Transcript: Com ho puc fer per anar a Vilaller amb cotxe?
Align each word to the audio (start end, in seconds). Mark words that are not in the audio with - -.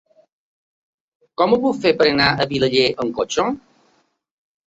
Com 1.41 1.51
ho 1.51 1.59
puc 1.65 1.77
fer 1.83 1.91
per 1.99 2.07
anar 2.13 2.29
a 2.31 2.47
Vilaller 2.53 2.87
amb 3.05 3.15
cotxe? 3.19 3.47